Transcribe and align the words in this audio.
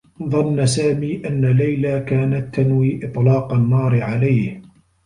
ظنّ 0.23 0.65
سامي 0.65 1.27
أنّ 1.27 1.45
ليلى 1.45 1.99
كانت 1.99 2.55
تنوي 2.55 3.05
إطلاق 3.05 3.53
النّار 3.53 4.01
عليه. 4.03 4.61